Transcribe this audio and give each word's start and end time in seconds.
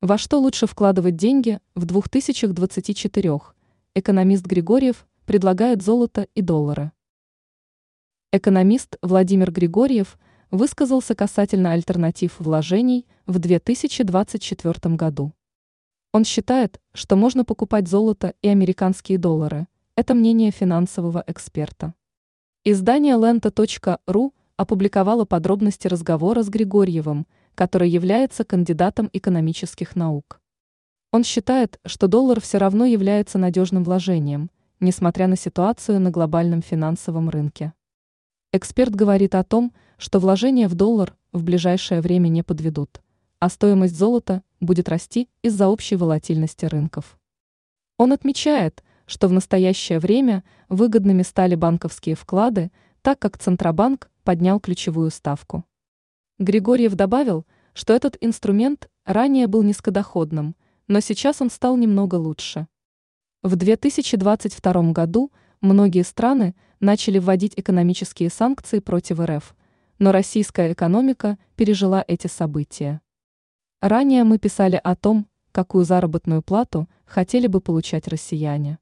Во 0.00 0.16
что 0.16 0.38
лучше 0.38 0.68
вкладывать 0.68 1.16
деньги 1.16 1.58
в 1.74 1.84
2024? 1.84 3.40
Экономист 3.96 4.46
Григорьев 4.46 5.08
предлагает 5.26 5.82
золото 5.82 6.28
и 6.36 6.40
доллары. 6.40 6.92
Экономист 8.30 8.96
Владимир 9.02 9.50
Григорьев 9.50 10.16
высказался 10.52 11.16
касательно 11.16 11.72
альтернатив 11.72 12.38
вложений 12.38 13.08
в 13.26 13.40
2024 13.40 14.94
году. 14.94 15.32
Он 16.12 16.24
считает, 16.24 16.80
что 16.94 17.16
можно 17.16 17.44
покупать 17.44 17.88
золото 17.88 18.34
и 18.40 18.46
американские 18.46 19.18
доллары. 19.18 19.66
Это 19.96 20.14
мнение 20.14 20.52
финансового 20.52 21.24
эксперта. 21.26 21.92
Издание 22.62 23.16
lenta.ru 23.16 24.30
опубликовало 24.56 25.24
подробности 25.24 25.88
разговора 25.88 26.44
с 26.44 26.48
Григорьевым– 26.48 27.26
который 27.58 27.90
является 27.90 28.44
кандидатом 28.44 29.10
экономических 29.12 29.96
наук. 29.96 30.40
Он 31.10 31.24
считает, 31.24 31.80
что 31.84 32.06
доллар 32.06 32.40
все 32.40 32.58
равно 32.58 32.84
является 32.84 33.36
надежным 33.36 33.82
вложением, 33.82 34.48
несмотря 34.78 35.26
на 35.26 35.34
ситуацию 35.34 35.98
на 35.98 36.12
глобальном 36.12 36.62
финансовом 36.62 37.28
рынке. 37.28 37.72
Эксперт 38.52 38.94
говорит 38.94 39.34
о 39.34 39.42
том, 39.42 39.72
что 39.96 40.20
вложения 40.20 40.68
в 40.68 40.76
доллар 40.76 41.16
в 41.32 41.42
ближайшее 41.42 42.00
время 42.00 42.28
не 42.28 42.44
подведут, 42.44 43.02
а 43.40 43.48
стоимость 43.48 43.96
золота 43.96 44.44
будет 44.60 44.88
расти 44.88 45.28
из-за 45.42 45.66
общей 45.66 45.96
волатильности 45.96 46.64
рынков. 46.64 47.18
Он 47.96 48.12
отмечает, 48.12 48.84
что 49.04 49.26
в 49.26 49.32
настоящее 49.32 49.98
время 49.98 50.44
выгодными 50.68 51.22
стали 51.22 51.56
банковские 51.56 52.14
вклады, 52.14 52.70
так 53.02 53.18
как 53.18 53.36
Центробанк 53.36 54.12
поднял 54.22 54.60
ключевую 54.60 55.10
ставку. 55.10 55.64
Григорьев 56.38 56.94
добавил, 56.94 57.46
что 57.78 57.92
этот 57.92 58.16
инструмент 58.20 58.90
ранее 59.04 59.46
был 59.46 59.62
низкодоходным, 59.62 60.56
но 60.88 60.98
сейчас 60.98 61.40
он 61.40 61.48
стал 61.48 61.76
немного 61.76 62.16
лучше. 62.16 62.66
В 63.44 63.54
2022 63.54 64.90
году 64.90 65.30
многие 65.60 66.02
страны 66.02 66.56
начали 66.80 67.20
вводить 67.20 67.52
экономические 67.54 68.30
санкции 68.30 68.80
против 68.80 69.20
РФ, 69.20 69.54
но 70.00 70.10
российская 70.10 70.72
экономика 70.72 71.38
пережила 71.54 72.04
эти 72.08 72.26
события. 72.26 73.00
Ранее 73.80 74.24
мы 74.24 74.38
писали 74.38 74.80
о 74.82 74.96
том, 74.96 75.28
какую 75.52 75.84
заработную 75.84 76.42
плату 76.42 76.88
хотели 77.04 77.46
бы 77.46 77.60
получать 77.60 78.08
россияне. 78.08 78.80